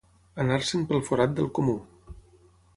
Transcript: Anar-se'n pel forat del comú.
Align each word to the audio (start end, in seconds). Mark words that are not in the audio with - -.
Anar-se'n 0.43 0.87
pel 0.93 1.05
forat 1.11 1.37
del 1.41 1.53
comú. 1.61 1.79